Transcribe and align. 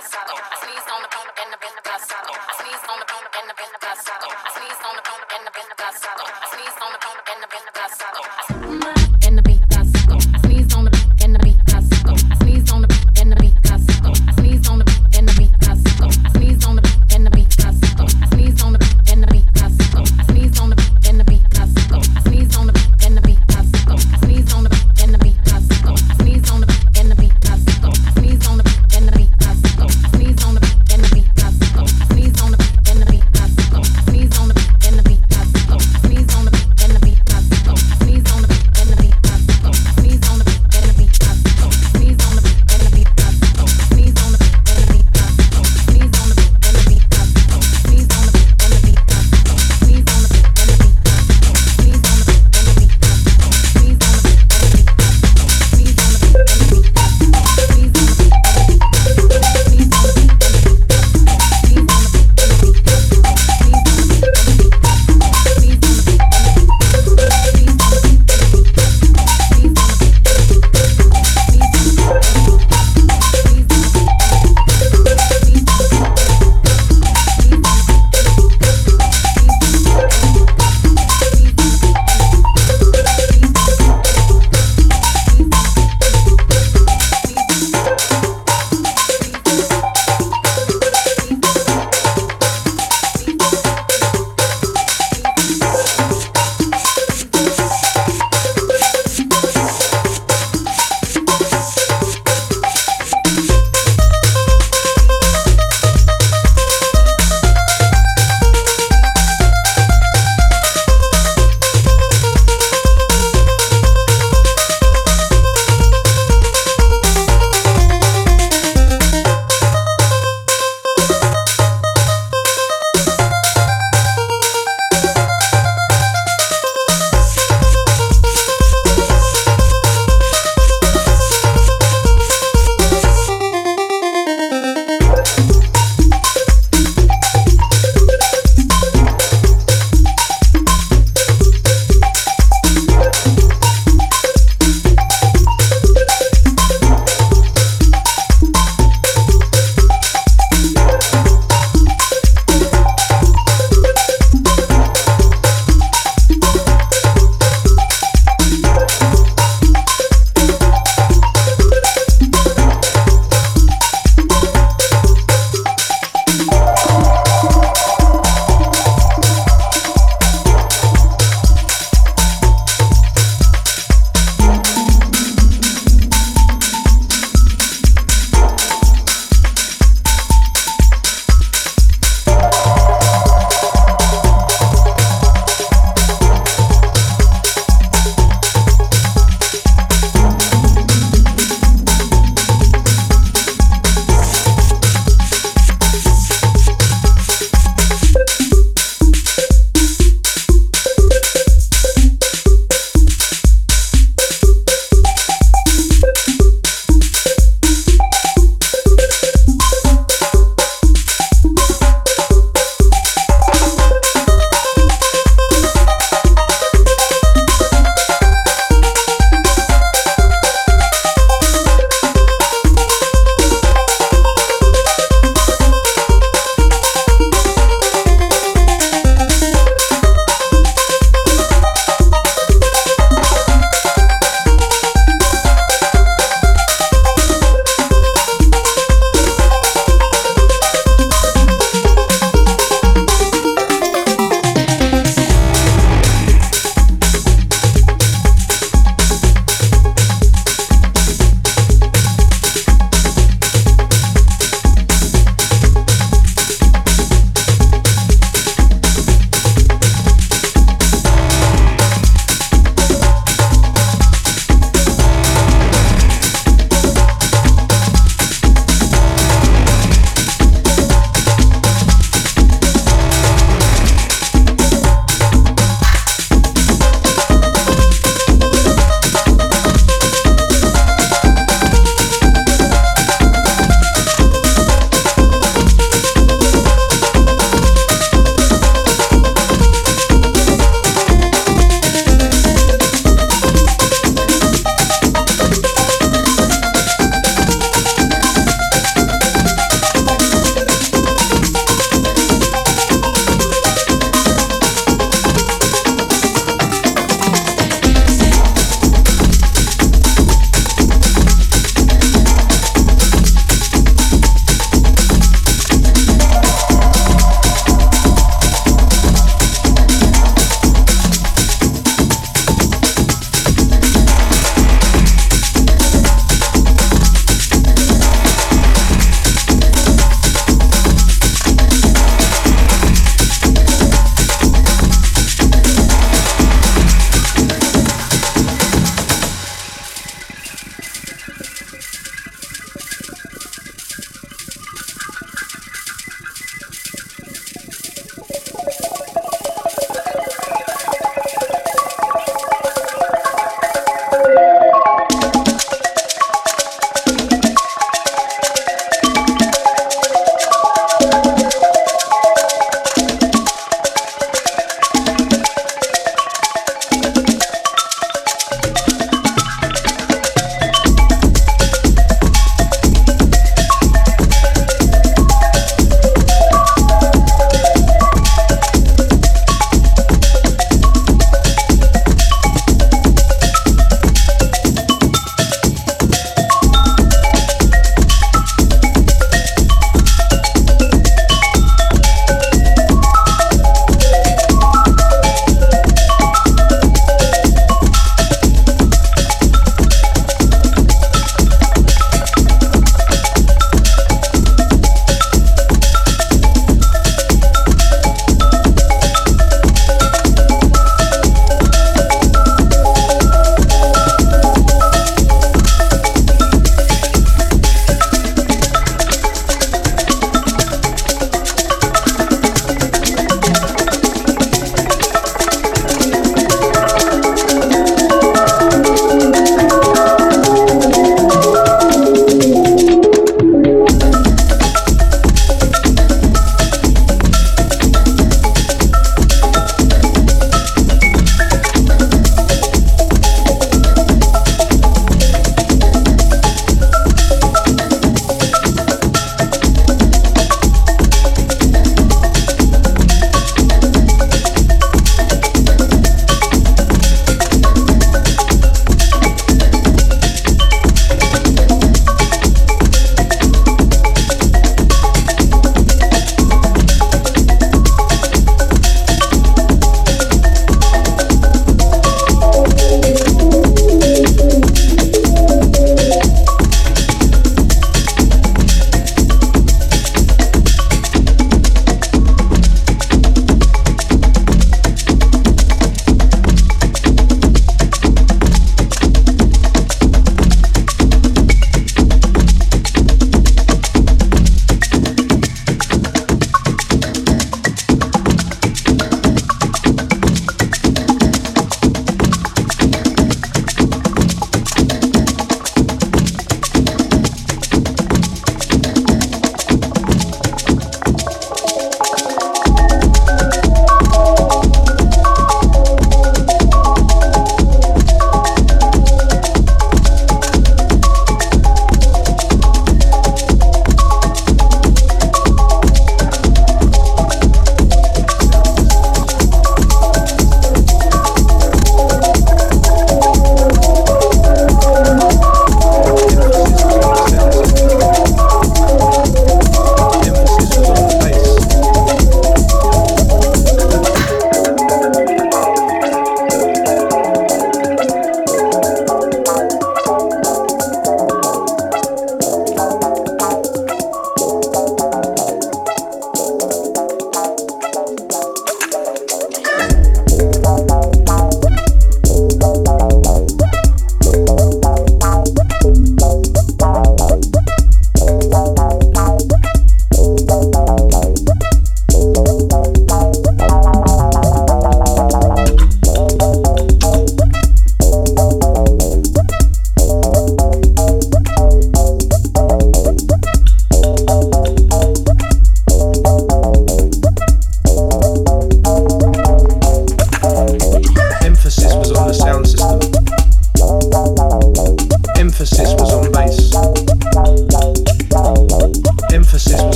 Please 0.00 0.84
don't 0.86 1.17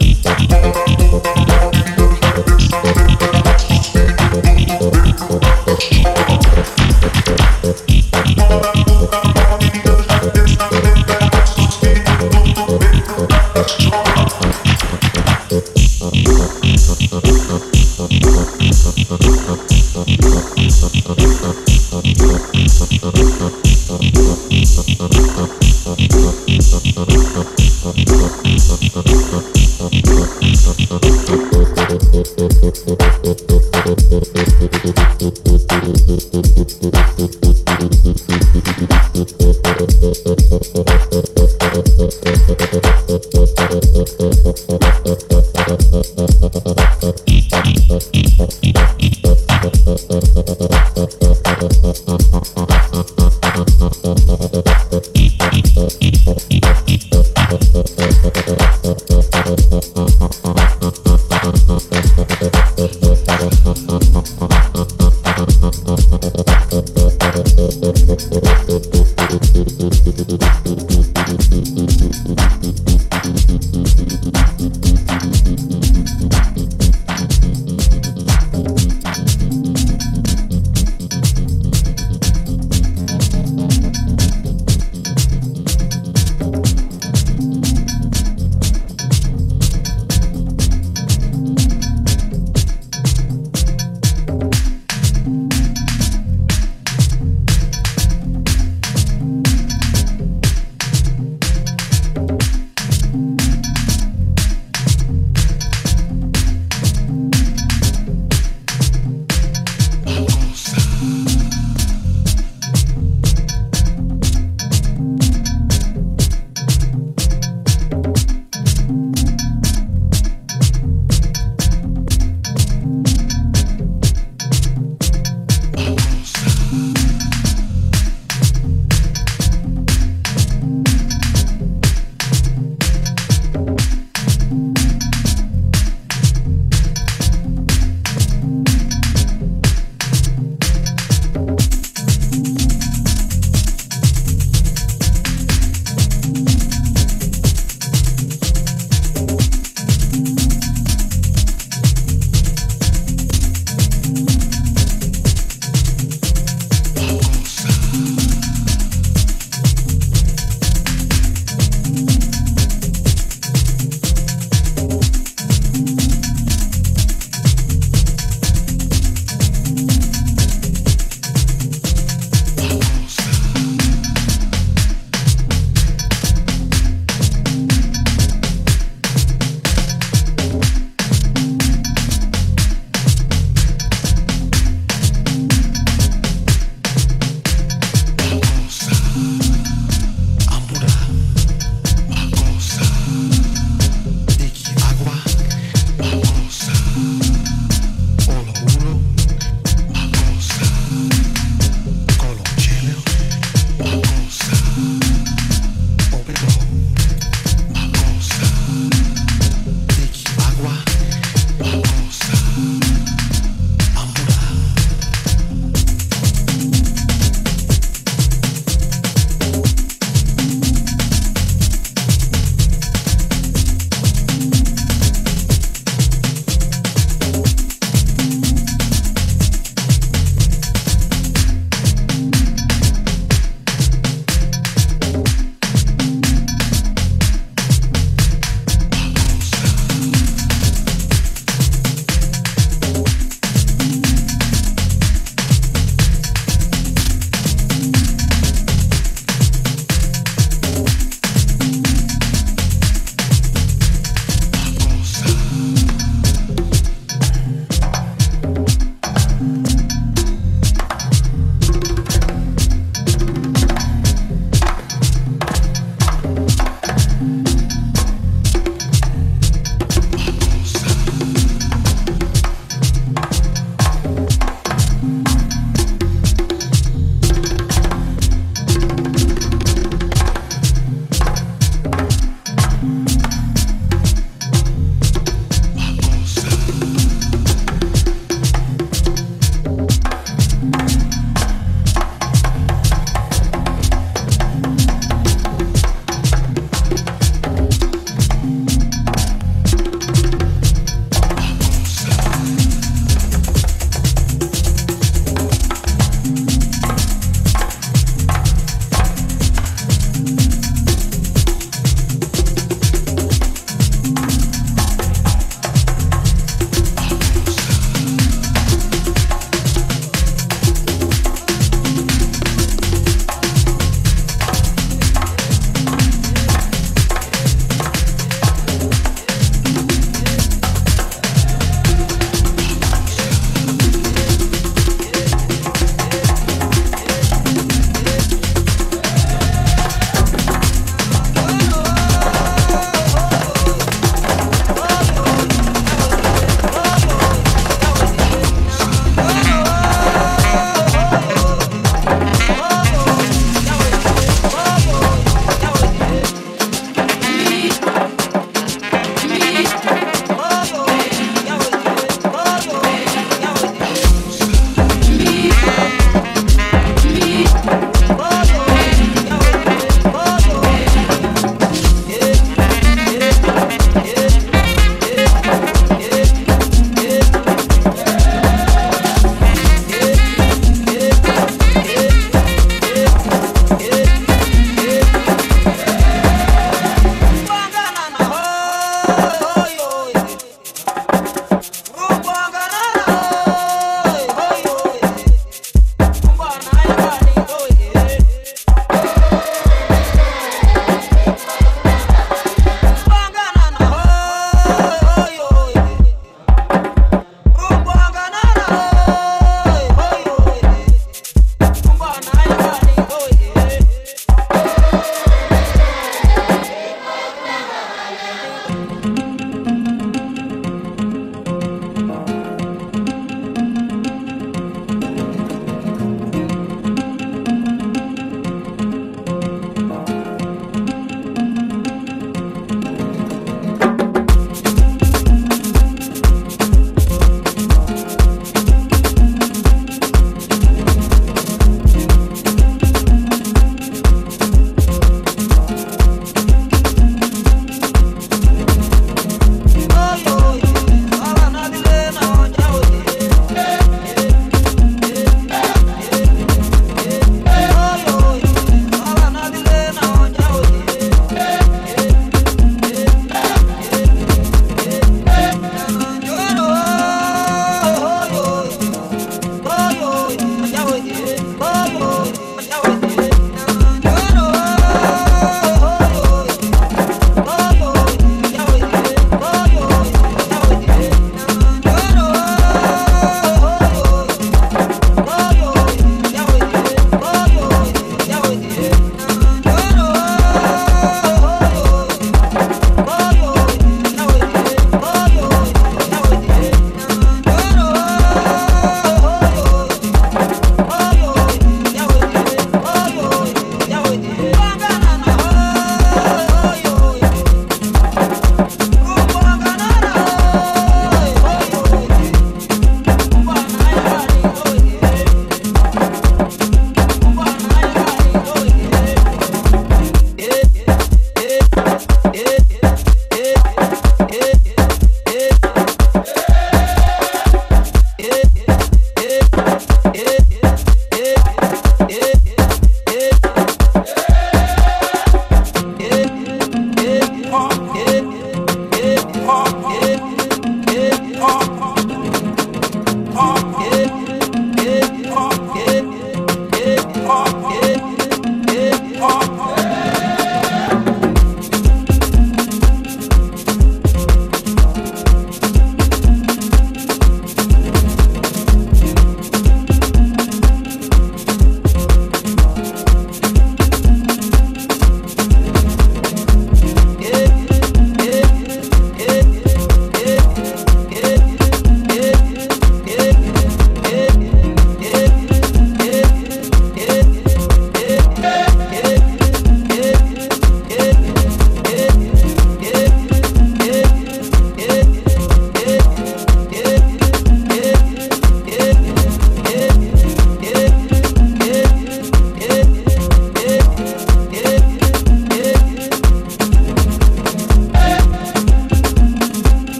Eat. 0.00 0.17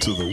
To 0.00 0.14
the 0.14 0.24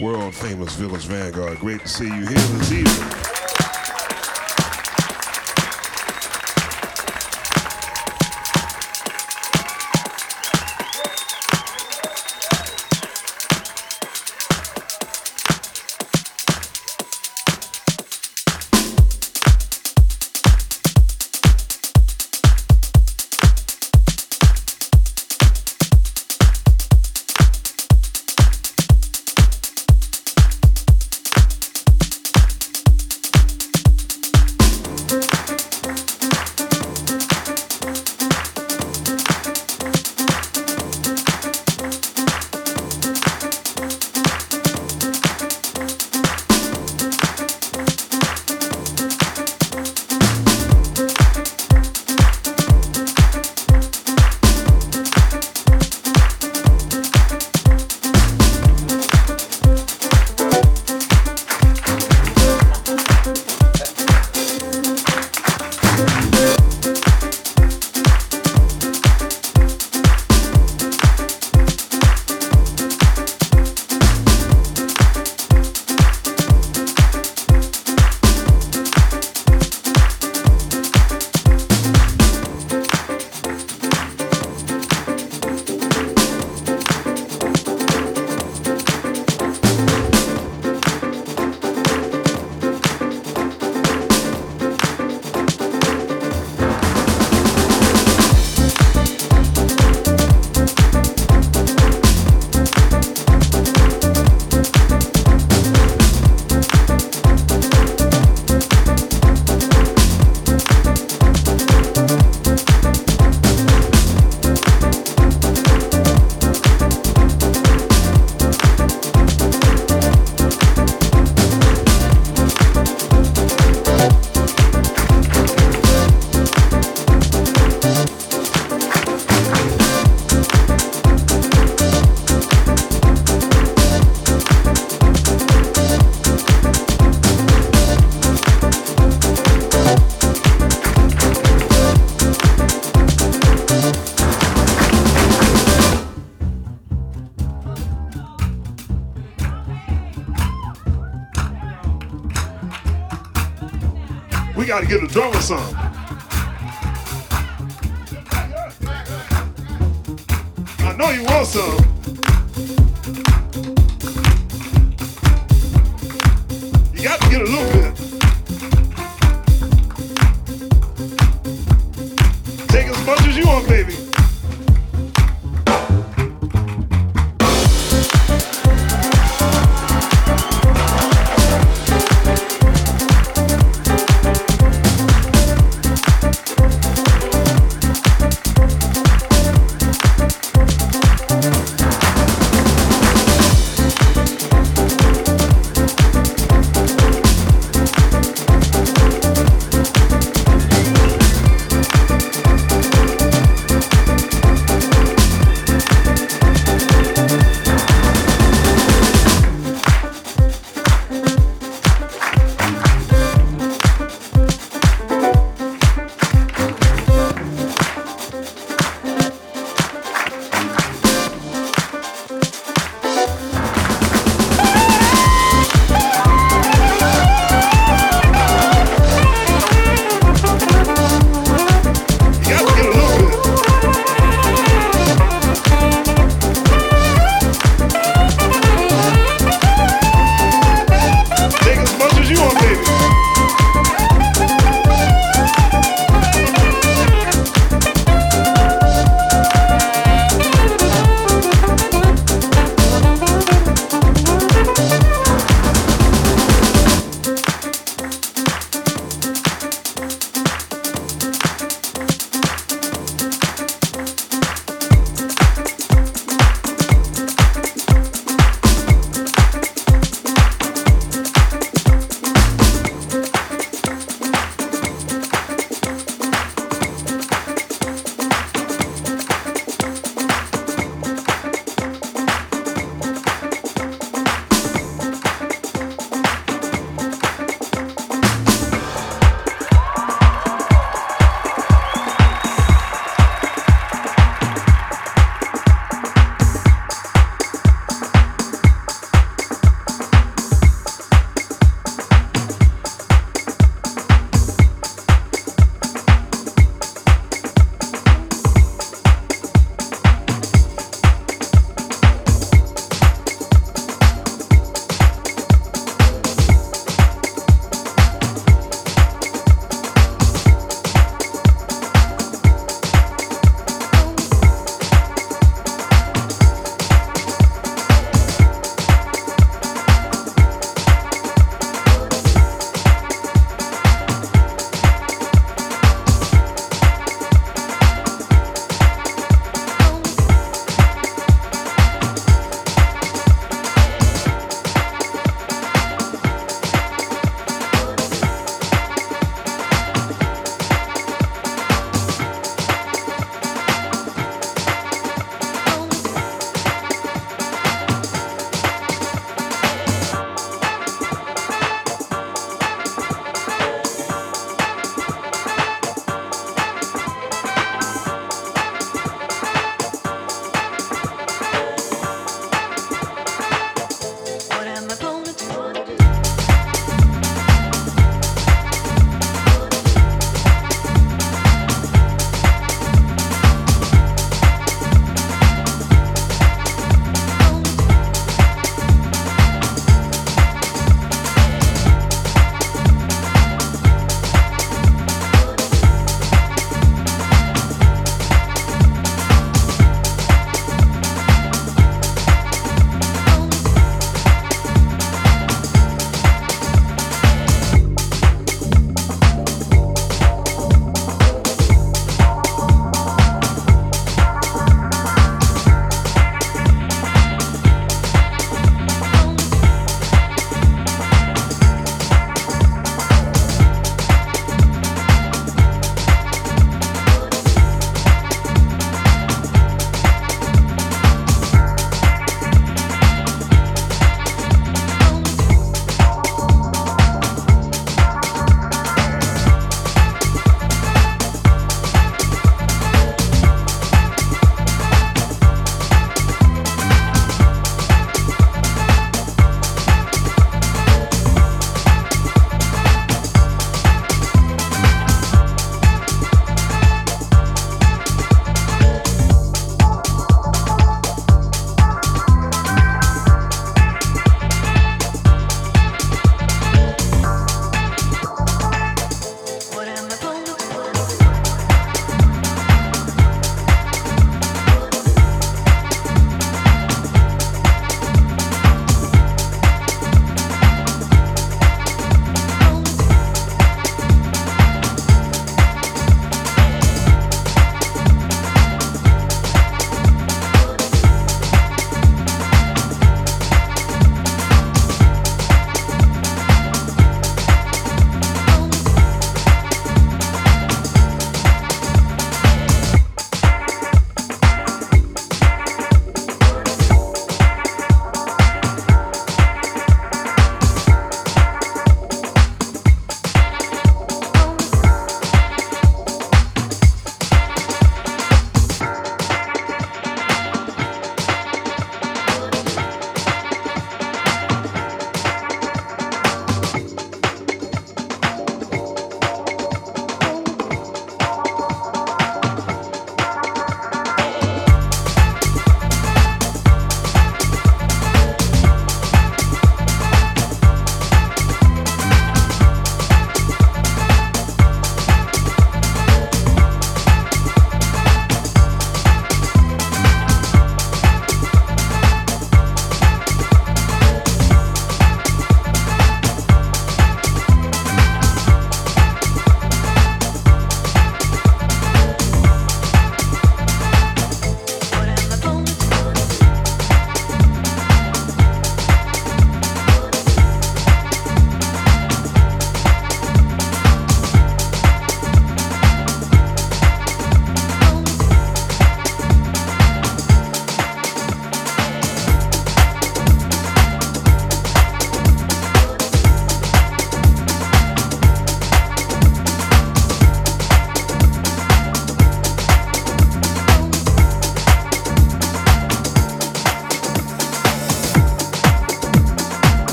got 154.78 154.88
to 154.88 154.98
get 155.00 155.02
a 155.02 155.12
drummer 155.12 155.40
some. 155.40 155.77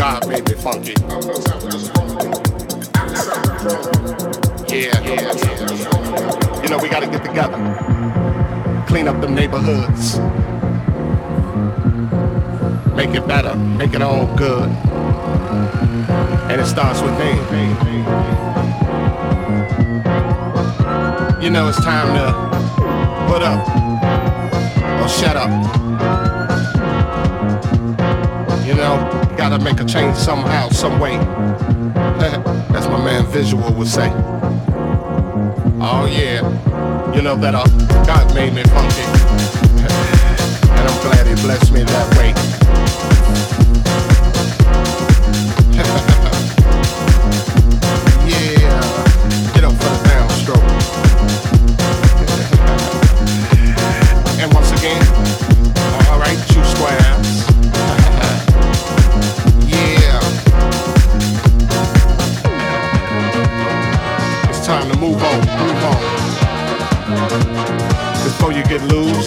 God 0.00 0.26
made 0.28 0.48
me 0.48 0.54
funky. 0.54 0.94
Yeah, 4.74 4.98
yeah, 5.04 5.34
yeah. 5.36 6.62
You 6.62 6.68
know, 6.70 6.78
we 6.78 6.88
gotta 6.88 7.06
get 7.06 7.22
together. 7.22 7.58
Clean 8.88 9.06
up 9.06 9.20
the 9.20 9.28
neighborhoods. 9.28 10.18
Make 12.96 13.14
it 13.14 13.28
better. 13.28 13.54
Make 13.54 13.92
it 13.92 14.00
all 14.00 14.24
good. 14.36 14.70
And 16.48 16.58
it 16.58 16.66
starts 16.66 17.02
with 17.02 17.12
me. 17.18 17.32
You 21.44 21.50
know, 21.50 21.68
it's 21.68 21.84
time 21.84 22.14
to 22.14 22.32
put 23.30 23.42
up 23.42 23.68
or 25.02 25.08
shut 25.10 25.36
up. 25.36 25.50
You 28.66 28.74
know, 28.76 29.09
gotta 29.40 29.64
make 29.64 29.80
a 29.80 29.84
change 29.86 30.14
somehow, 30.16 30.68
some 30.68 31.00
way. 31.00 31.14
As 32.76 32.86
my 32.88 33.02
man 33.02 33.24
Visual 33.28 33.72
would 33.72 33.88
say. 33.88 34.10
Oh 35.80 36.06
yeah, 36.06 36.44
you 37.14 37.22
know 37.22 37.36
that 37.36 37.54
uh, 37.54 37.64
God 38.04 38.34
made 38.34 38.52
me 38.52 38.62
funky. 38.64 39.00
and 40.76 40.88
I'm 40.90 41.02
glad 41.02 41.26
he 41.26 41.34
blessed 41.42 41.72
me 41.72 41.84
that 41.84 42.18
way. 42.18 42.49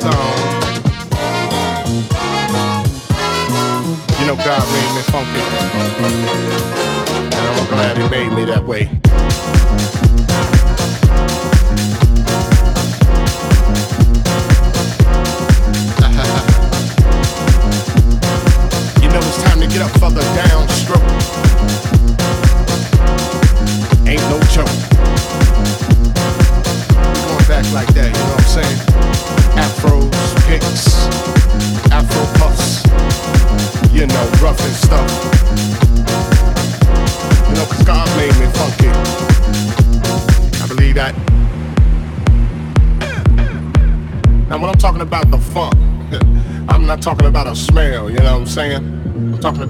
Get 0.03 0.42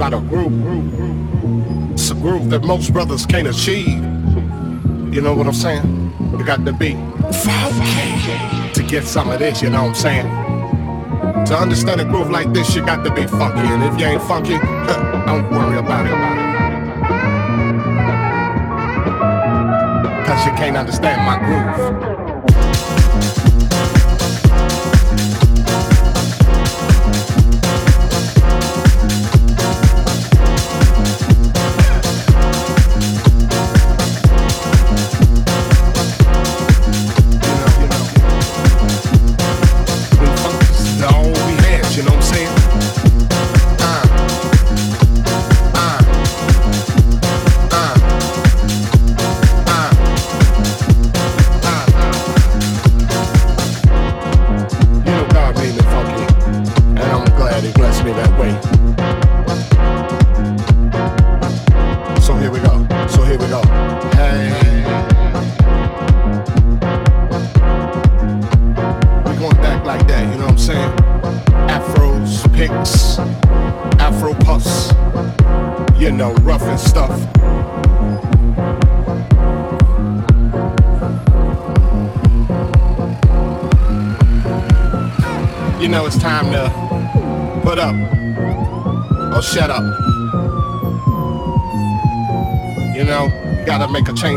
about 0.07 0.21
a 0.21 0.27
groove. 0.27 1.93
It's 1.93 2.09
a 2.11 2.15
groove 2.15 2.49
that 2.49 2.63
most 2.63 2.91
brothers 2.91 3.25
can't 3.25 3.47
achieve. 3.47 4.03
You 5.13 5.21
know 5.21 5.33
what 5.33 5.47
I'm 5.47 5.53
saying? 5.53 6.13
You 6.37 6.43
got 6.43 6.65
to 6.65 6.73
be 6.73 6.93
funky 7.45 8.73
to 8.73 8.83
get 8.83 9.05
some 9.05 9.29
of 9.29 9.39
this, 9.39 9.61
you 9.61 9.69
know 9.69 9.83
what 9.83 9.89
I'm 9.89 9.95
saying? 9.95 11.45
To 11.45 11.57
understand 11.57 12.01
a 12.01 12.05
groove 12.05 12.29
like 12.29 12.51
this, 12.51 12.75
you 12.75 12.85
got 12.85 13.05
to 13.05 13.13
be 13.13 13.25
funky. 13.27 13.59
And 13.59 13.83
if 13.83 13.97
you 13.97 14.07
ain't 14.07 14.21
funky, 14.23 14.57
don't 15.25 15.49
worry 15.49 15.77
about 15.77 16.05
it. 16.05 16.11
Cause 20.27 20.45
you 20.45 20.51
can't 20.53 20.75
understand 20.75 21.21
my 21.25 21.37
groove. 21.39 22.12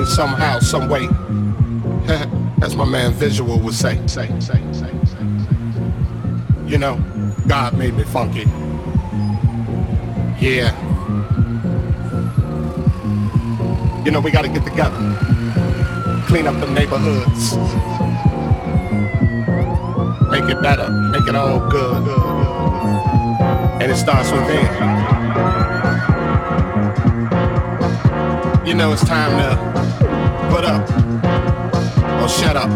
Somehow, 0.06 0.58
some 0.60 0.88
way. 0.88 1.08
As 2.62 2.74
my 2.74 2.84
man 2.84 3.12
Visual 3.12 3.58
would 3.60 3.74
say, 3.74 4.00
say, 4.06 4.28
say, 4.40 4.62
say, 4.72 4.90
say. 5.04 5.26
You 6.66 6.78
know, 6.78 6.98
God 7.46 7.76
made 7.76 7.94
me 7.94 8.04
funky. 8.04 8.44
Yeah. 10.40 10.74
You 14.04 14.10
know, 14.10 14.20
we 14.20 14.30
gotta 14.30 14.48
get 14.48 14.64
together. 14.64 14.96
Clean 16.26 16.46
up 16.46 16.58
the 16.60 16.66
neighborhoods. 16.66 17.56
Make 20.30 20.50
it 20.50 20.62
better. 20.62 20.90
Make 20.90 21.26
it 21.28 21.36
all 21.36 21.60
good. 21.68 22.08
And 23.80 23.90
it 23.90 23.96
starts 23.96 24.30
with 24.32 24.42
within. 24.42 24.66
You 28.66 28.74
know, 28.74 28.92
it's 28.92 29.04
time 29.04 29.30
to 29.38 29.75
put 30.56 30.64
up 30.64 30.88
or 32.22 32.28
shut 32.30 32.56
up. 32.56 32.70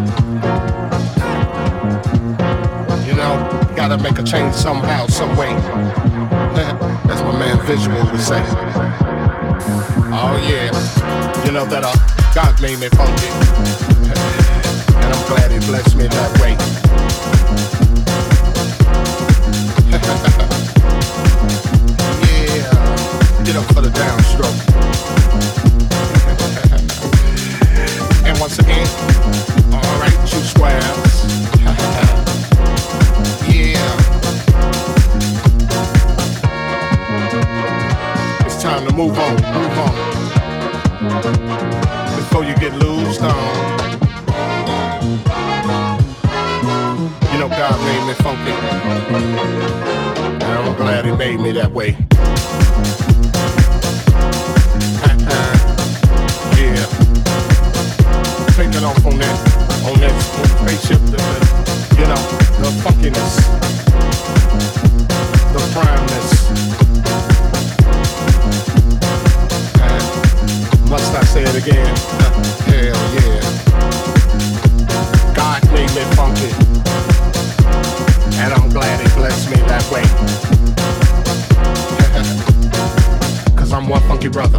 You 3.06 3.14
know, 3.14 3.34
gotta 3.74 3.96
make 3.96 4.18
a 4.18 4.22
change 4.22 4.54
somehow, 4.54 5.06
some 5.06 5.34
way. 5.34 5.48
That's 7.06 7.22
my 7.22 7.32
man 7.38 7.58
Visual 7.66 8.04
would 8.10 8.20
say. 8.20 8.42
Oh 10.12 10.36
yeah, 10.46 10.70
you 11.46 11.52
know 11.52 11.64
that 11.72 11.82
uh, 11.82 11.94
God 12.34 12.60
made 12.60 12.78
me 12.78 12.90
funky, 12.90 13.28
and 15.00 15.14
I'm 15.14 15.26
glad 15.28 15.50
He 15.50 15.58
blessed 15.66 15.96
me 15.96 16.06
that 16.06 16.38
way. 16.40 16.56
yeah, 22.28 23.44
get 23.44 23.56
up 23.56 23.64
for 23.72 23.80
the 23.80 23.88
downstroke. 23.88 24.69
Once 28.40 28.58
again, 28.58 28.86
alright, 29.70 30.18
two 30.26 30.40
squares. 30.40 30.82
yeah. 33.46 33.84
It's 38.46 38.62
time 38.62 38.86
to 38.88 38.94
move 38.94 39.18
on, 39.18 39.34
move 39.34 39.78
on. 39.78 39.94
Before 42.16 42.44
you 42.44 42.54
get 42.56 42.72
loosed 42.76 43.20
on. 43.20 43.80
You 47.30 47.38
know 47.38 47.48
God 47.50 47.78
made 47.84 48.06
me 48.06 48.14
funky. 48.14 48.52
And 50.44 50.44
I'm 50.44 50.76
glad 50.76 51.04
he 51.04 51.12
made 51.12 51.40
me 51.40 51.52
that 51.52 51.72
way. 51.72 52.09
get 58.80 58.88
off 58.88 59.04
on 59.04 59.18
that, 59.18 59.36
on 59.84 60.00
that 60.00 60.16
spaceship, 60.56 61.00
the, 61.12 61.20
you 62.00 62.06
know, 62.08 62.22
the 62.64 62.70
funkiness, 62.80 63.36
the 65.52 65.60
primeness. 65.76 66.30
And 69.84 70.04
must 70.88 71.12
I 71.14 71.24
say 71.24 71.42
it 71.42 71.56
again? 71.56 71.94
Hell 72.72 73.00
yeah. 73.20 73.40
God 75.34 75.60
made 75.72 75.92
me 75.92 76.04
funky. 76.16 76.50
And 78.40 78.50
I'm 78.54 78.70
glad 78.70 79.00
he 79.00 79.08
blessed 79.14 79.50
me 79.50 79.56
that 79.68 79.84
way. 79.92 80.04
Cause 83.56 83.72
I'm 83.74 83.88
one 83.88 84.00
funky 84.02 84.28
brother. 84.28 84.58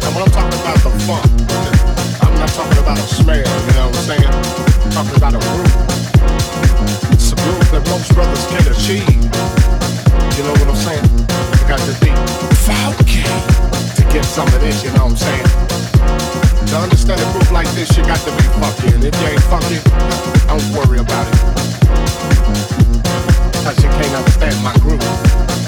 And 0.00 0.14
when 0.14 0.22
I'm 0.24 0.30
talking 0.30 0.60
about 0.60 0.78
the 0.78 0.90
funk, 1.04 1.27
talking 2.58 2.78
about 2.78 2.98
a 2.98 3.02
smell, 3.02 3.38
you 3.38 3.72
know 3.78 3.86
what 3.86 3.94
I'm 3.94 4.18
saying? 4.18 4.34
Talking 4.90 5.14
about 5.14 5.30
a 5.30 5.38
groove. 5.38 5.78
It's 7.14 7.30
a 7.30 7.36
groove 7.38 7.70
that 7.70 7.86
most 7.86 8.10
brothers 8.18 8.42
can't 8.50 8.66
achieve. 8.66 9.06
You 10.34 10.42
know 10.42 10.50
what 10.58 10.66
I'm 10.66 10.74
saying? 10.74 11.06
You 11.54 11.64
got 11.70 11.78
to 11.86 11.94
be 12.02 12.10
funky 12.66 13.22
to 13.94 14.02
get 14.10 14.24
some 14.26 14.50
of 14.50 14.58
this, 14.58 14.82
you 14.82 14.90
know 14.90 15.06
what 15.06 15.14
I'm 15.14 15.22
saying? 15.22 15.46
To 16.66 16.76
understand 16.82 17.22
a 17.22 17.30
groove 17.30 17.52
like 17.54 17.70
this, 17.78 17.94
you 17.96 18.02
got 18.02 18.18
to 18.26 18.34
be 18.34 18.46
funky. 18.58 18.90
And 18.90 19.06
if 19.06 19.14
you 19.22 19.26
ain't 19.30 19.46
funky, 19.46 19.78
don't 20.50 20.66
worry 20.74 20.98
about 20.98 21.30
it. 21.30 21.38
Cause 23.62 23.78
you 23.78 23.90
can't 24.02 24.14
understand 24.18 24.58
my 24.66 24.74
groove. 24.82 25.67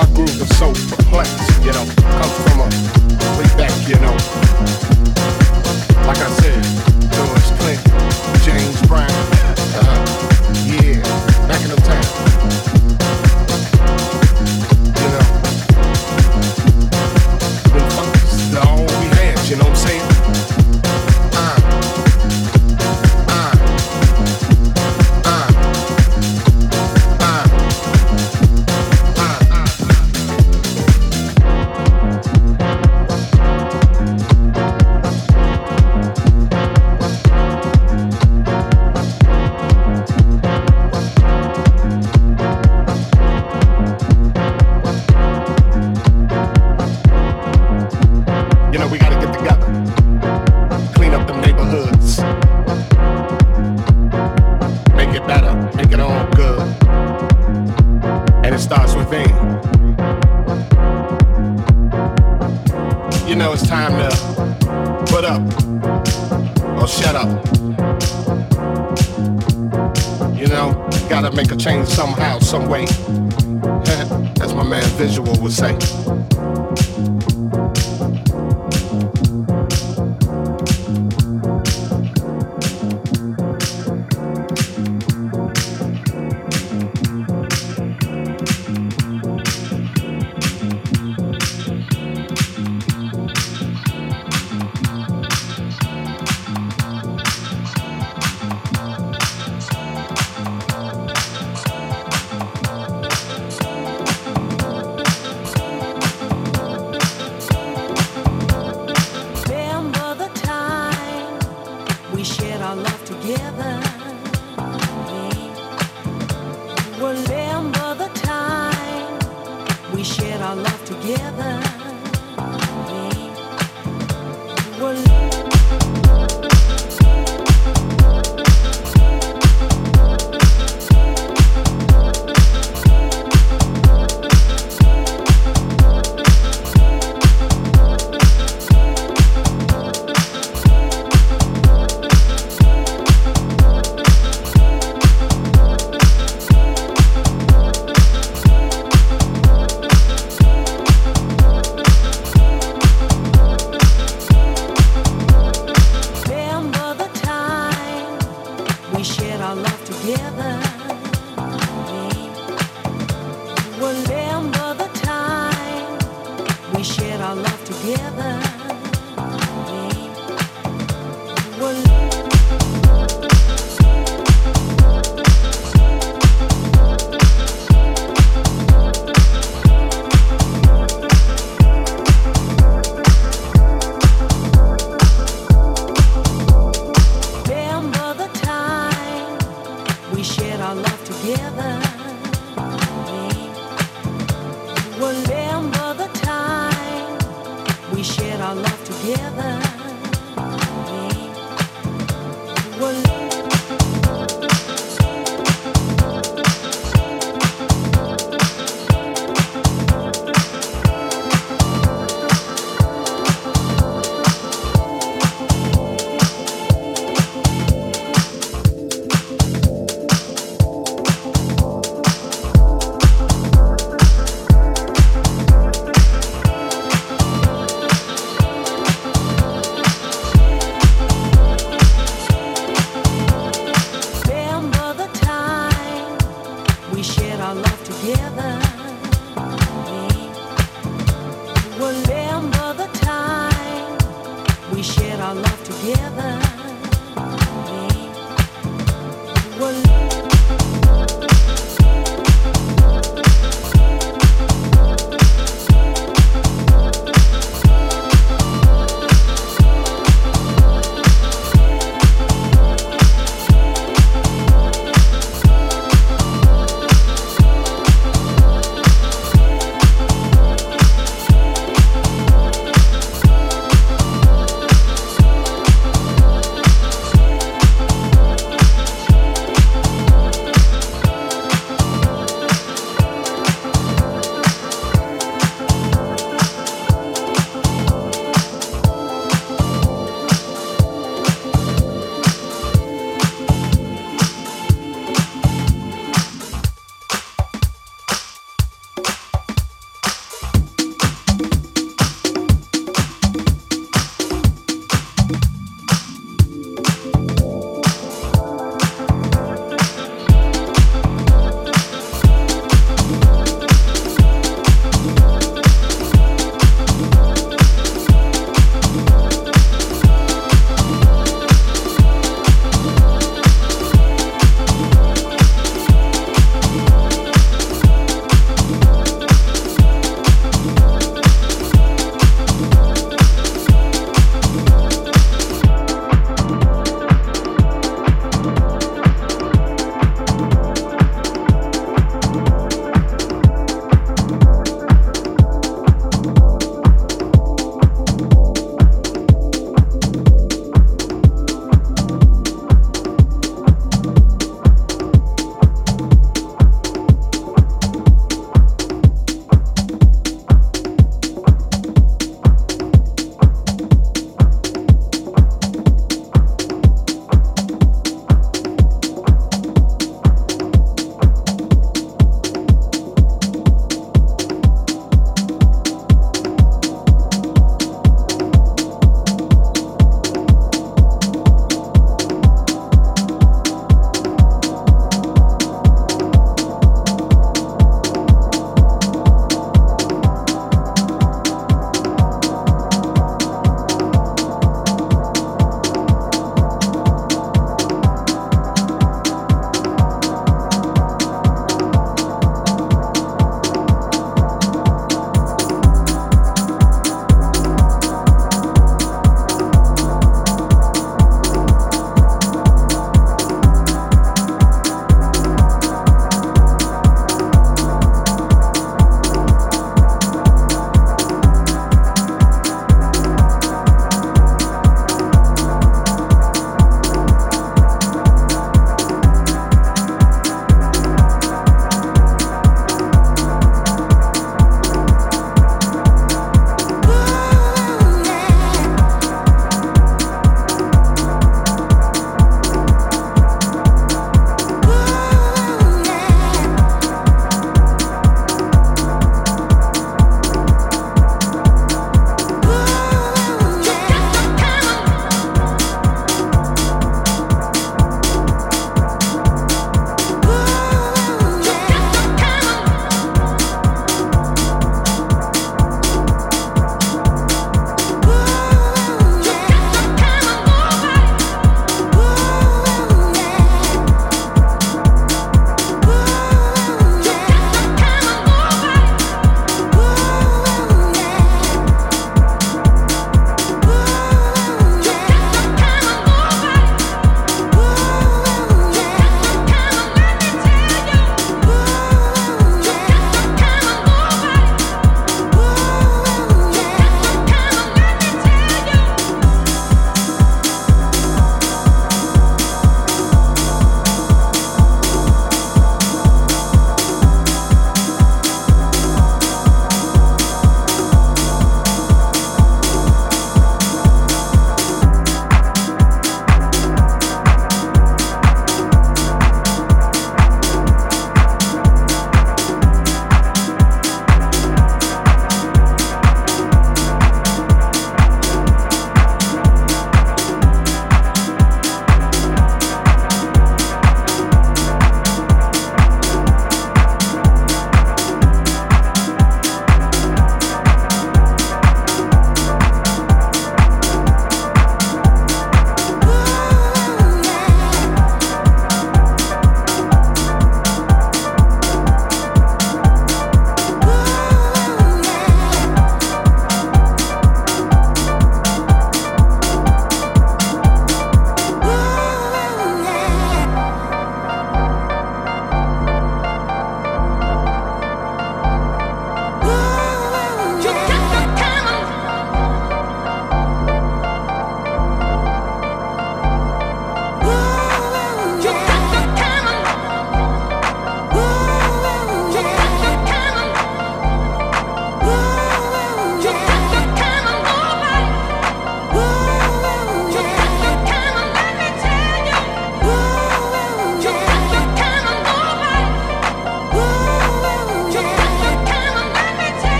My 0.00 0.06
groove 0.14 0.30
is 0.30 0.48
so 0.56 0.72
perplexed, 0.96 1.62
you 1.62 1.72
know, 1.72 1.84
comes 1.84 2.32
from 2.48 2.60
a 2.60 2.68
way 3.36 3.44
back, 3.58 3.70
you 3.86 3.96
know. 3.96 4.16
Like 6.06 6.16
I 6.16 6.30
said, 6.40 6.64
George 7.12 7.48
Clinton, 7.60 7.92
James 8.42 8.80
Brown, 8.88 9.10
uh, 9.76 10.00
yeah, 10.64 11.02
back 11.46 11.60
in 11.60 11.68
the 11.68 11.76
time. 11.84 12.79